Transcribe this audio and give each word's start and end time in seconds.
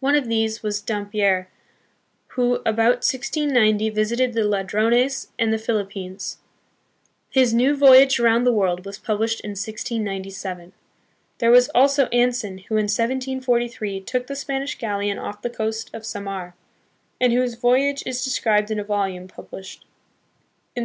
One 0.00 0.14
of 0.14 0.28
these 0.28 0.62
was 0.62 0.82
Dampier, 0.82 1.48
who, 2.32 2.56
about 2.66 2.96
1690, 3.00 3.88
visited 3.88 4.34
the 4.34 4.44
Ladrones 4.44 5.28
and 5.38 5.50
the 5.50 5.56
Philippines. 5.56 6.36
His 7.30 7.54
New 7.54 7.74
Voyage 7.74 8.20
Around 8.20 8.44
the 8.44 8.52
World 8.52 8.84
was 8.84 8.98
published 8.98 9.40
hi 9.42 9.48
1697. 9.48 10.74
There 11.38 11.50
was 11.50 11.70
also 11.70 12.04
Anson, 12.08 12.58
who 12.68 12.74
in 12.74 12.82
1743 12.84 14.02
took 14.02 14.26
the 14.26 14.36
Spanish 14.36 14.74
galleon 14.76 15.18
off 15.18 15.40
the 15.40 15.48
coast 15.48 15.88
of 15.94 16.04
Samar, 16.04 16.54
and 17.18 17.32
whose 17.32 17.54
voyage 17.54 18.02
is 18.04 18.22
described 18.22 18.70
in 18.70 18.78
a 18.78 18.84
volume 18.84 19.26
pub 19.26 19.46
lished 19.46 19.88
in 20.76 20.82
1745. 20.82 20.84